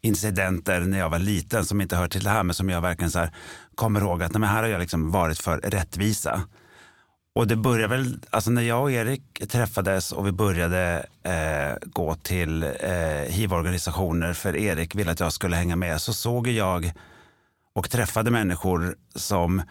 [0.00, 3.10] incidenter när jag var liten som inte hör till det här men som jag verkligen
[3.10, 3.30] så här,
[3.74, 6.42] kommer ihåg att nej, men här har jag liksom varit för rättvisa.
[7.34, 12.14] Och det började väl, alltså när jag och Erik träffades och vi började eh, gå
[12.14, 16.92] till eh, hiv-organisationer för Erik ville att jag skulle hänga med så såg jag
[17.74, 19.62] och träffade människor som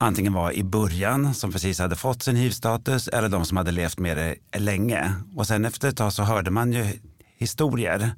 [0.00, 3.98] antingen var i början som precis hade fått sin hiv-status eller de som hade levt
[3.98, 5.14] med det länge.
[5.36, 6.86] Och sen efter ett tag så hörde man ju
[7.36, 8.10] historier.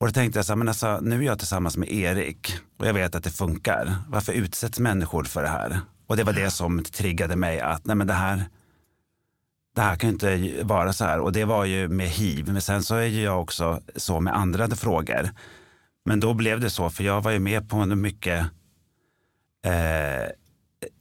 [0.00, 2.86] Och då tänkte jag så här, men alltså, nu är jag tillsammans med Erik och
[2.86, 3.96] jag vet att det funkar.
[4.08, 5.80] Varför utsätts människor för det här?
[6.06, 8.44] Och det var det som triggade mig att nej men det här,
[9.74, 11.20] det här kan ju inte vara så här.
[11.20, 12.52] Och det var ju med hiv.
[12.52, 15.30] Men sen så är ju jag också så med andra frågor.
[16.04, 18.46] Men då blev det så, för jag var ju med på mycket
[19.64, 20.28] eh,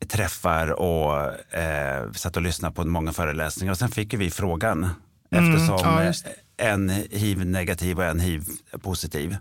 [0.07, 3.71] träffar och eh, satt och lyssnade på många föreläsningar.
[3.71, 4.89] Och sen fick vi frågan
[5.31, 6.13] Mm, eftersom ja,
[6.57, 9.37] en hiv-negativ och en hiv-positiv.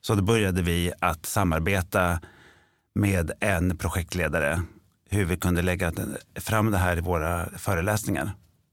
[0.00, 2.20] Så då började vi att samarbeta
[2.94, 4.62] med en projektledare
[5.10, 5.92] hur vi kunde lägga
[6.40, 8.30] fram det här i våra föreläsningar.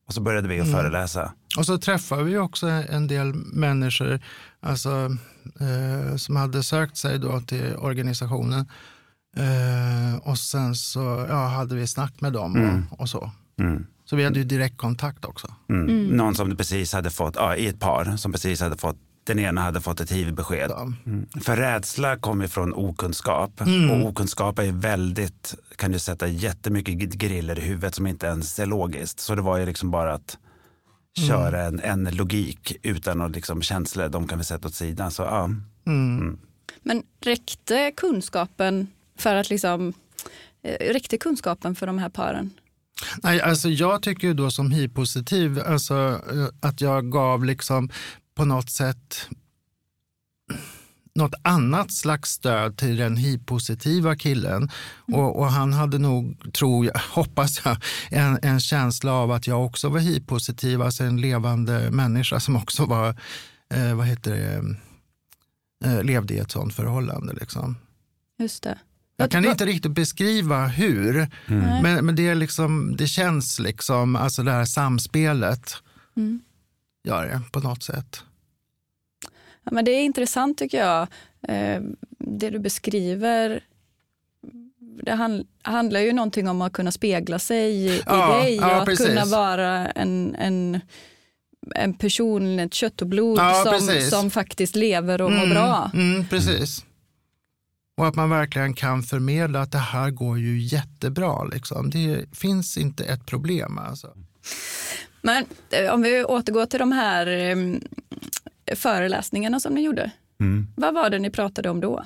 [0.08, 0.80] Och så började vi att Mm.
[0.80, 1.34] föreläsa.
[1.58, 4.19] Och så träffade vi också en del människor
[4.60, 5.17] alltså,
[5.60, 8.65] eh, som hade sökt sig då till organisationen.
[9.38, 12.86] Eh, och sen så ja, hade vi snack med dem Mm.
[12.91, 13.32] och, och så.
[13.60, 13.86] Mm.
[14.06, 15.48] Så vi hade ju direktkontakt också.
[15.69, 16.08] Mm.
[16.08, 19.62] Någon som precis hade fått, ja, i ett par som precis hade fått, den ena
[19.62, 20.72] hade fått ett hiv-besked.
[21.06, 21.28] Mm.
[21.42, 27.62] För rädsla kommer från okunskap och okunskap är väldigt, kan ju sätta jättemycket griller i
[27.62, 29.20] huvudet som inte ens är logiskt.
[29.20, 30.38] Så det var ju liksom bara att
[31.28, 35.12] köra en, en logik utan att liksom känslor, de kan vi sätta åt sidan.
[35.12, 35.50] Så, ja.
[35.86, 36.40] Mm.
[36.82, 39.94] Men räckte kunskapen för att liksom,
[40.64, 42.52] eh, räckte kunskapen för de här paren?
[43.24, 47.90] Nej, alltså jag tycker ju då som hiv-positiv alltså, eh, att jag gav liksom
[48.36, 49.30] på något sätt
[51.15, 54.69] något annat slags stöd till den hiv-positiva killen.
[55.13, 57.78] Och, och han hade nog, tror jag, hoppas jag,
[58.10, 62.86] en, en känsla av att jag också var hiv-positiv, alltså en levande människa som också
[62.86, 63.10] var,
[63.74, 64.76] eh, vad heter det,
[65.89, 67.34] eh, levde i ett sånt förhållande.
[67.34, 67.78] Liksom.
[68.39, 68.78] Just det.
[69.17, 71.13] Jag kan inte riktigt beskriva hur,
[71.48, 71.82] Nej.
[71.82, 75.76] men, men det, är liksom, det känns liksom, alltså det här samspelet
[76.15, 76.41] Mm.
[77.04, 78.24] Gör det på något sätt.
[79.63, 81.08] Ja, men det är intressant tycker jag.
[81.48, 81.82] Eh,
[82.20, 83.63] det du beskriver
[85.04, 88.78] det han, handlar ju någonting om att kunna spegla sig i, Ja, dig ja, och
[88.82, 89.08] att precis.
[89.08, 90.80] kunna vara en, en,
[91.76, 94.10] en person, ett kött och blod Ja, som, precis.
[94.10, 95.92] som faktiskt lever och mår bra.
[95.94, 96.86] Mm, precis.
[97.98, 101.44] Och att man verkligen kan förmedla att det här går ju jättebra.
[101.44, 101.89] Liksom.
[101.89, 103.78] Det finns inte ett problem.
[103.78, 104.13] Alltså.
[105.24, 110.12] Men eh, om vi återgår till de här eh, föreläsningarna som ni gjorde.
[110.40, 110.68] Mm.
[110.76, 112.06] Vad var det ni pratade om då?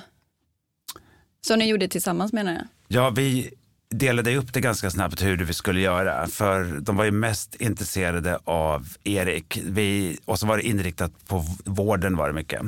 [1.40, 2.64] Som ni gjorde tillsammans menar jag.
[2.88, 3.50] Ja, vi
[3.90, 6.26] delade upp det ganska snabbt hur vi skulle göra.
[6.26, 9.60] För de var ju mest intresserade av Erik.
[9.64, 12.60] Vi, och så var det inriktat på vården var det mycket.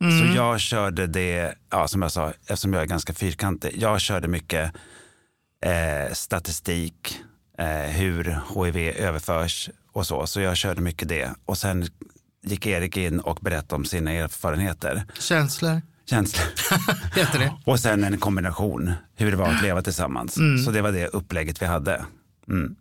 [0.00, 3.70] Så jag körde det, ja, som jag sa, eftersom jag är ganska fyrkantig.
[3.74, 4.72] Jag körde mycket
[5.64, 7.20] eh, statistik,
[7.58, 10.26] eh, hur HIV överförs och så.
[10.26, 11.30] Så jag körde mycket det.
[11.44, 11.86] Och sen
[12.44, 15.04] gick Erik in och berättade om sina erfarenheter.
[15.18, 16.44] Känslor, Känslor.
[17.16, 17.52] heter det.
[17.64, 20.34] Och sen en kombination, hur det var att leva tillsammans.
[20.64, 22.04] Så det var det upplägget vi hade.
[22.48, 22.76] Mm.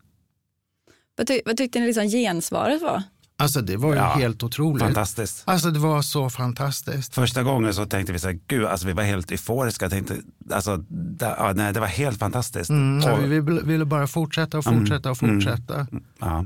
[1.16, 3.04] Vad, ty- vad tyckte ni liksom gensvaret var?
[3.38, 4.84] Alltså det var ju Ja, helt otroligt.
[4.84, 5.44] Fantastiskt.
[5.46, 7.16] Alltså det var så fantastiskt.
[7.16, 9.90] Första gången så tänkte vi så här, gud, alltså vi var helt euforiska.
[9.90, 10.18] Tänkte,
[10.52, 12.70] alltså, det, ja, nej, det var helt fantastiskt.
[12.70, 15.42] Mm, Och- vi ville- ville bara fortsätta och fortsätta och Mm.
[15.42, 15.88] fortsätta.
[16.20, 16.46] ja.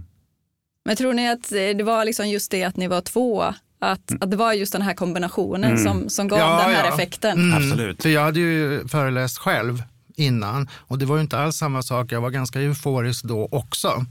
[0.86, 3.41] Men tror ni att eh, det var liksom just det att ni var två,
[3.80, 6.50] att, att det var just den här kombinationen som, som gav Mm.
[6.52, 6.93] Ja, den här ja.
[6.93, 7.39] effekten?
[7.52, 8.02] Mm, Absolut.
[8.02, 9.84] För jag hade ju föreläst själv
[10.15, 12.12] innan och det var ju inte alls samma sak.
[12.12, 14.06] Jag var ganska euforisk då också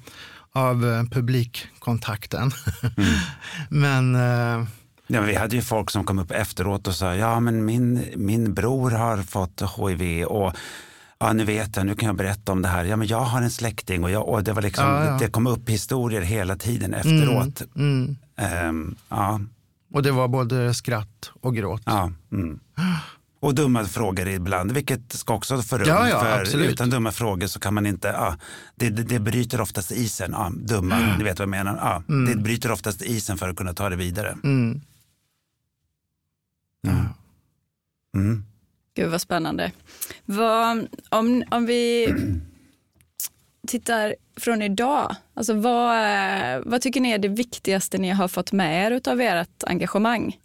[0.57, 2.51] av eh, publikkontakten.
[3.69, 4.67] Men eh,
[5.09, 8.05] Ja, men vi hade ju folk som kom upp efteråt och sa, ja men min,
[8.17, 10.55] min bror har fått HIV och
[11.19, 12.85] ja, nu vet jag, nu kan jag berätta om det här.
[12.85, 15.17] Ja, men jag har en släkting och, jag, och det var liksom, Ja, ja.
[15.21, 17.63] det kom upp historier hela tiden efteråt.
[17.77, 19.41] mm, Ehm, ja,
[19.93, 21.83] och det var både skratt och gråt.
[21.85, 22.59] ja, mm.
[23.47, 25.89] Och dumma frågor ibland, vilket ska också få rum.
[25.89, 26.71] Ja, ja, för absolut.
[26.73, 28.37] utan dumma frågor så kan man inte, ja,
[28.75, 30.31] det, det, det bryter oftast isen.
[30.33, 31.19] Ja, dumma, Mm.
[31.19, 31.77] ni vet vad jag menar.
[31.77, 34.37] Ja, Det bryter oftast isen för att kunna ta det vidare.
[34.45, 34.81] Mm.
[38.17, 38.45] Mm.
[38.95, 39.73] Gud vad spännande.
[40.25, 42.15] Vad, om, om vi
[43.67, 48.93] tittar från idag, alltså vad, vad tycker ni är det viktigaste ni har fått med
[48.93, 50.37] er av ert engagemang?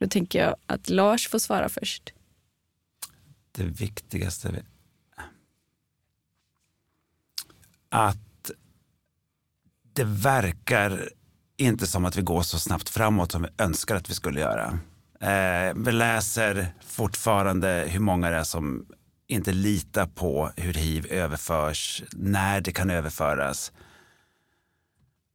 [0.00, 2.12] Då tänker jag att Lars får svara först.
[3.52, 4.62] Det viktigaste.
[7.88, 8.50] Att
[9.92, 11.08] det verkar
[11.56, 14.78] inte som att vi går så snabbt framåt som vi önskar att vi skulle göra.
[15.20, 18.86] Eh, vi läser fortfarande hur många det är som
[19.26, 23.72] inte litar på hur hiv överförs, när det kan överföras.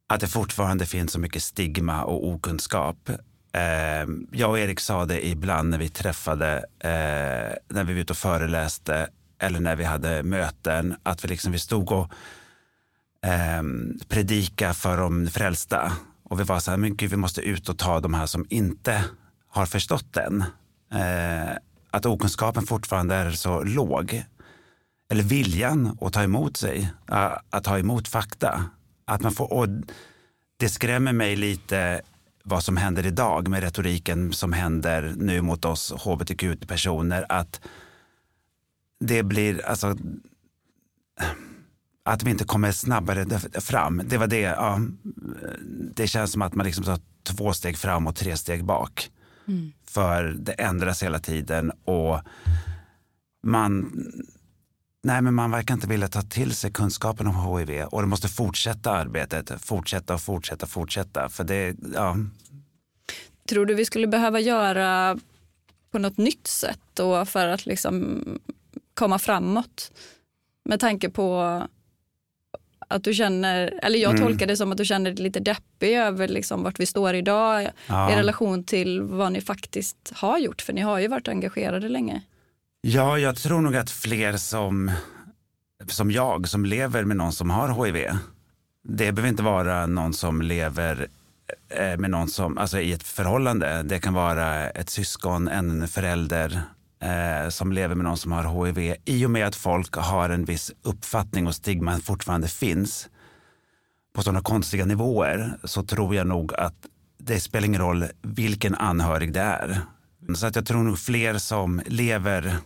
[0.08, 3.10] Att det fortfarande finns så mycket stigma och okunskap.
[3.52, 8.12] Eh, jag och Erik sa det ibland när vi träffade, eh, när vi var ute
[8.12, 12.12] och föreläste eller när vi hade möten, att vi, liksom, vi stod och
[13.26, 13.62] eh,
[14.08, 15.92] predika för de frälsta.
[16.22, 18.46] Och vi var så här, men gud, vi måste ut och ta de här som
[18.48, 19.04] inte
[19.48, 20.44] har förstått den.
[20.92, 21.56] Eh,
[21.90, 24.24] att okunskapen fortfarande är så låg.
[25.10, 26.90] Eller viljan att ta emot sig,
[27.50, 28.64] att ta emot fakta.
[29.04, 29.68] Att man får, och
[30.56, 32.02] det skrämmer mig lite
[32.48, 37.26] vad som händer idag med retoriken som händer nu mot oss hbtq-personer.
[37.28, 37.60] Att
[39.00, 39.96] det blir, alltså,
[42.04, 44.02] att vi inte kommer snabbare fram.
[44.04, 44.80] Det var det, ja,
[45.94, 49.10] det känns som att man liksom tar två steg fram och tre steg bak.
[49.86, 52.20] För det ändras hela tiden och
[53.42, 53.92] man,
[55.06, 58.28] nej men man verkar inte vilja ta till sig kunskapen om HIV och det måste
[58.28, 61.28] fortsätta arbetet, fortsätta och fortsätta, fortsätta.
[61.28, 62.16] För det, ja,
[63.48, 65.18] Tror du vi skulle behöva göra
[65.90, 68.22] på något nytt sätt då för att liksom
[68.94, 69.92] komma framåt?
[70.64, 71.62] Med tanke på
[72.88, 76.28] att du känner, eller jag tolkar det som att du känner dig lite deppig över
[76.28, 78.12] liksom vart vi står idag Ja.
[78.12, 82.22] i relation till vad ni faktiskt har gjort, för ni har ju varit engagerade länge.
[82.80, 84.90] Ja, jag tror nog att fler som,
[85.86, 88.08] som jag, som lever med någon som har HIV,
[88.84, 91.06] det behöver inte vara någon som lever
[91.68, 93.82] eh, med någon som, alltså i ett förhållande.
[93.82, 96.62] Det kan vara ett syskon, en förälder
[97.02, 98.94] eh, som lever med någon som har HIV.
[99.04, 103.08] I och med att folk har en viss uppfattning och stigma fortfarande finns
[104.14, 106.86] på sådana konstiga nivåer så tror jag nog att
[107.18, 109.80] det spelar ingen roll vilken anhörig det är.
[110.34, 112.56] Så att jag tror nog fler som lever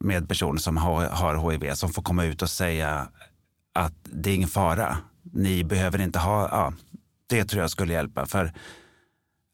[0.00, 3.08] med personer som har, har HIV som får komma ut och säga
[3.74, 4.98] att det är ingen fara.
[5.32, 6.72] Ni behöver inte ha, ja,
[7.26, 8.26] det tror jag skulle hjälpa.
[8.26, 8.52] För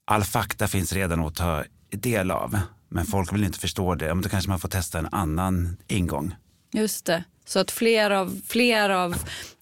[0.05, 2.59] all fakta finns redan att ta del av.
[2.89, 4.07] Men folk vill inte förstå det.
[4.07, 6.35] Ja, men Då kanske man får testa en annan ingång.
[6.75, 7.25] Just det.
[7.47, 9.17] Så att fler av, fler av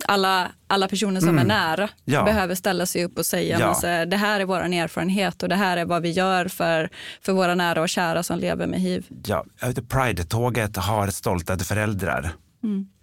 [0.09, 1.89] alla, alla personer som är nära Mm.
[2.05, 2.25] Ja.
[2.25, 3.67] behöver ställa sig upp och säga Ja.
[3.67, 6.49] men så här, det här är vår erfarenhet och det här är vad vi gör
[6.49, 9.07] för, för våra nära och kära som lever med hiv.
[9.27, 9.45] Ja,
[9.89, 12.33] Pride-tåget har stolta föräldrar.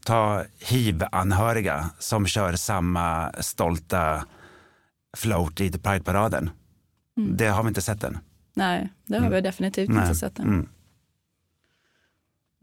[0.05, 4.25] Ta hiv-anhöriga som kör samma stolta
[5.17, 6.49] float i Pride-paraden.
[7.29, 8.17] Det har vi inte sett än.
[8.53, 10.03] Nej, det har vi definitivt Nej.
[10.03, 10.67] inte sett än.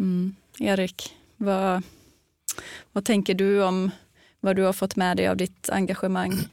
[0.01, 0.35] Mm.
[0.59, 1.83] Erik, vad,
[2.92, 3.90] vad tänker du om
[4.40, 6.33] vad du har fått med dig av ditt engagemang?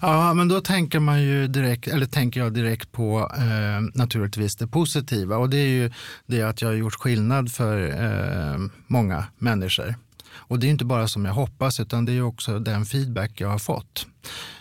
[0.00, 4.66] Ja, men då tänker man ju direkt, eller tänker jag direkt på eh, naturligtvis det
[4.66, 5.92] positiva och det är ju
[6.26, 9.94] det att jag har gjort skillnad för eh, många människor.
[10.32, 13.48] Och det är inte bara som jag hoppas utan det är också den feedback jag
[13.48, 14.06] har fått.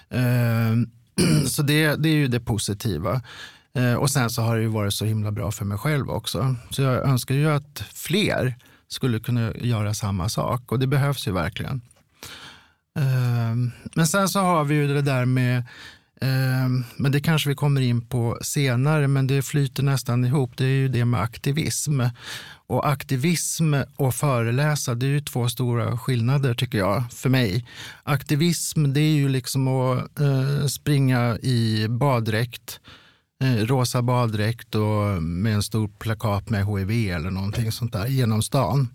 [0.10, 0.76] Eh,
[1.48, 3.22] så det, det är ju det positiva.
[3.74, 6.56] Eh, och sen så har det ju varit så himla bra för mig själv också.
[6.70, 8.56] Så jag önskar ju att fler
[8.90, 11.82] skulle kunna göra samma sak och det behövs ju verkligen.
[13.00, 15.64] Ehm, men sen så har vi ju det där med,
[16.22, 20.58] ehm, men det kanske vi kommer in på senare, men det flyter nästan ihop.
[20.58, 22.02] Det är ju det med aktivism.
[22.68, 27.66] Och aktivism och föreläsa, det är ju två stora skillnader tycker jag, för mig.
[28.04, 32.80] Aktivism, det är ju liksom att eh, springa i baddräkt,
[33.44, 38.90] rosa baddräkt och med en stor plakat med HIV eller någonting sånt där genom stan.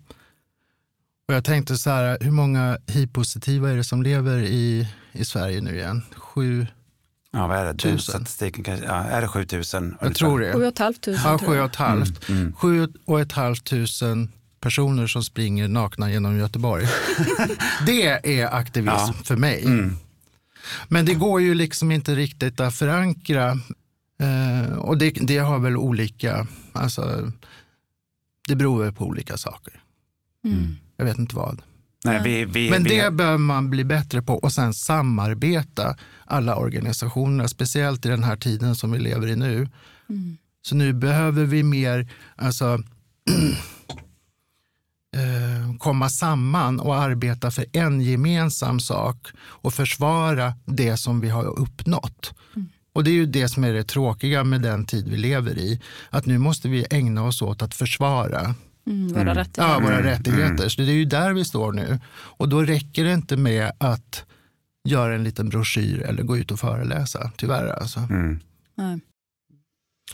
[1.27, 5.61] Och jag tänkte så här, hur många hiv-positiva är det som lever i, i Sverige
[5.61, 6.01] nu igen?
[6.15, 6.67] Sju?
[7.31, 7.73] Ja, vad är det?
[7.79, 7.99] Tusen.
[7.99, 9.95] Statistiken kanske, ja, är det 7000?
[10.01, 10.53] Jag tror det.
[10.53, 11.63] Sju och ett halvt tusen Ja, tror sju jag.
[11.65, 12.29] och ett halvt.
[12.29, 16.85] Mm, Sju och ett halvt tusen personer som springer nakna genom Göteborg.
[17.85, 19.13] det är aktivism Ja.
[19.23, 19.63] för mig.
[19.65, 19.97] Mm.
[20.87, 23.59] Men det går ju liksom inte riktigt att förankra.
[24.19, 27.31] Eh, och det, det har väl olika, alltså,
[28.47, 29.73] det beror väl på olika saker.
[30.45, 30.75] Mm.
[30.97, 31.61] Jag vet inte vad.
[32.05, 36.55] Nej, vi, vi, Men vi, det behöver man bli bättre på och sen samarbeta alla
[36.55, 39.69] organisationer, speciellt i den här tiden som vi lever i nu.
[40.09, 40.37] Mm.
[40.61, 42.65] Så nu behöver vi mer alltså,
[45.15, 51.59] eh, komma samman och arbeta för en gemensam sak och försvara det som vi har
[51.59, 52.33] uppnått.
[52.95, 55.81] Och det är ju det som är det tråkiga med den tid vi lever i.
[56.09, 58.55] Att nu måste vi ägna oss åt att försvara
[58.87, 59.35] Mm, våra Mm.
[59.35, 59.61] rättigheter.
[59.73, 60.69] ja, våra rättigheter.
[60.69, 61.99] Så det är ju där vi står nu.
[62.13, 64.25] Och då räcker det inte med att
[64.87, 67.67] göra en liten broschyr eller gå ut och föreläsa, tyvärr.
[67.67, 67.99] Alltså.
[67.99, 68.39] mm.
[68.77, 68.99] Nej.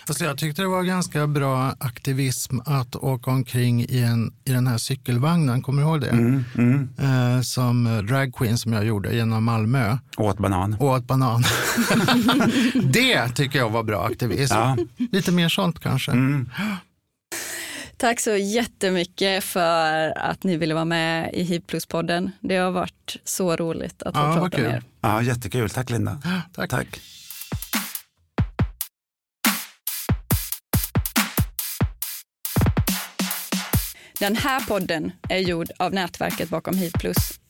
[0.07, 4.67] Alltså jag tyckte det var ganska bra aktivism att åka omkring i, en, i den
[4.67, 6.09] här cykelvagnen, kommer du ihåg det?
[6.09, 6.89] Mm, mm.
[6.99, 9.97] Eh, som drag queen som jag gjorde genom Malmö.
[10.17, 10.73] Åt banan.
[10.79, 11.43] Och åt banan.
[12.83, 14.53] det tycker jag var bra aktivism.
[14.53, 14.77] Ja.
[15.11, 16.11] Lite mer sånt kanske.
[16.11, 16.49] Mm.
[17.97, 22.31] Tack så jättemycket för att ni ville vara med i Hiv Plus-podden.
[22.39, 24.83] Det har varit så roligt att få Ja, prata med er.
[25.01, 25.69] ja, jättekul.
[25.69, 26.21] Tack Linda.
[26.55, 26.69] Tack.
[26.69, 27.01] Tack.
[34.21, 37.40] Den här podden är gjord av nätverket bakom Hiv Plus.